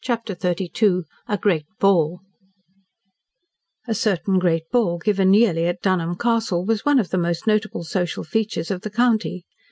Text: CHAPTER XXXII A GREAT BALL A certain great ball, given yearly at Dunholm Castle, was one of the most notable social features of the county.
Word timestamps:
CHAPTER 0.03 0.33
XXXII 0.33 1.01
A 1.27 1.37
GREAT 1.37 1.67
BALL 1.79 2.21
A 3.87 3.93
certain 3.93 4.39
great 4.39 4.63
ball, 4.71 4.97
given 4.97 5.31
yearly 5.31 5.67
at 5.67 5.83
Dunholm 5.83 6.15
Castle, 6.17 6.65
was 6.65 6.83
one 6.83 6.97
of 6.97 7.11
the 7.11 7.19
most 7.19 7.45
notable 7.45 7.83
social 7.83 8.23
features 8.23 8.71
of 8.71 8.81
the 8.81 8.89
county. 8.89 9.45